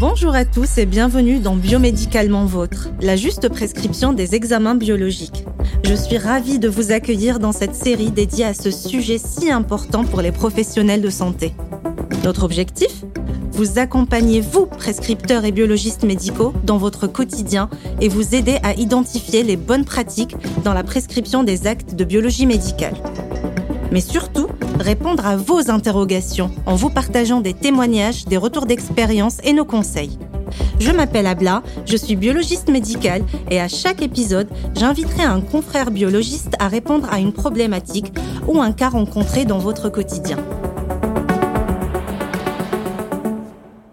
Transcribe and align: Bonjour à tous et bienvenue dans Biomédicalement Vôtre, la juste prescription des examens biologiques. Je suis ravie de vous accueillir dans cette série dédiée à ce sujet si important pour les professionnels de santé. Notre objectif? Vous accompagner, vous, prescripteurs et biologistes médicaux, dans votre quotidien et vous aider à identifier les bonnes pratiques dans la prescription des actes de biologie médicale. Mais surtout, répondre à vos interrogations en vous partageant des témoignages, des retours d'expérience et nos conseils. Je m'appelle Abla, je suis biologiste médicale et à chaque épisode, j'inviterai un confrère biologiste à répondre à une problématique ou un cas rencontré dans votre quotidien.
Bonjour 0.00 0.34
à 0.34 0.46
tous 0.46 0.78
et 0.78 0.86
bienvenue 0.86 1.40
dans 1.40 1.56
Biomédicalement 1.56 2.46
Vôtre, 2.46 2.88
la 3.02 3.16
juste 3.16 3.50
prescription 3.50 4.14
des 4.14 4.34
examens 4.34 4.74
biologiques. 4.74 5.44
Je 5.84 5.92
suis 5.92 6.16
ravie 6.16 6.58
de 6.58 6.70
vous 6.70 6.90
accueillir 6.90 7.38
dans 7.38 7.52
cette 7.52 7.74
série 7.74 8.10
dédiée 8.10 8.46
à 8.46 8.54
ce 8.54 8.70
sujet 8.70 9.18
si 9.18 9.50
important 9.50 10.04
pour 10.04 10.22
les 10.22 10.32
professionnels 10.32 11.02
de 11.02 11.10
santé. 11.10 11.52
Notre 12.24 12.44
objectif? 12.44 13.04
Vous 13.52 13.78
accompagner, 13.78 14.40
vous, 14.40 14.64
prescripteurs 14.64 15.44
et 15.44 15.52
biologistes 15.52 16.04
médicaux, 16.04 16.54
dans 16.64 16.78
votre 16.78 17.06
quotidien 17.06 17.68
et 18.00 18.08
vous 18.08 18.34
aider 18.34 18.56
à 18.62 18.72
identifier 18.72 19.42
les 19.42 19.58
bonnes 19.58 19.84
pratiques 19.84 20.34
dans 20.64 20.72
la 20.72 20.82
prescription 20.82 21.42
des 21.44 21.66
actes 21.66 21.94
de 21.94 22.04
biologie 22.04 22.46
médicale. 22.46 22.94
Mais 23.92 24.00
surtout, 24.00 24.46
répondre 24.80 25.26
à 25.26 25.36
vos 25.36 25.70
interrogations 25.70 26.50
en 26.66 26.74
vous 26.74 26.90
partageant 26.90 27.40
des 27.40 27.54
témoignages, 27.54 28.24
des 28.24 28.36
retours 28.36 28.66
d'expérience 28.66 29.38
et 29.44 29.52
nos 29.52 29.64
conseils. 29.64 30.18
Je 30.78 30.90
m'appelle 30.90 31.26
Abla, 31.26 31.62
je 31.86 31.96
suis 31.96 32.16
biologiste 32.16 32.68
médicale 32.68 33.22
et 33.50 33.60
à 33.60 33.68
chaque 33.68 34.02
épisode, 34.02 34.48
j'inviterai 34.74 35.22
un 35.22 35.40
confrère 35.40 35.90
biologiste 35.90 36.54
à 36.58 36.68
répondre 36.68 37.08
à 37.10 37.20
une 37.20 37.32
problématique 37.32 38.12
ou 38.48 38.60
un 38.60 38.72
cas 38.72 38.88
rencontré 38.88 39.44
dans 39.44 39.58
votre 39.58 39.88
quotidien. 39.90 40.38